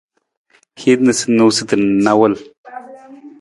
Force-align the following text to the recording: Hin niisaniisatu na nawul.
Hin 0.83 0.99
niisaniisatu 1.07 1.73
na 1.83 1.87
nawul. 2.09 2.33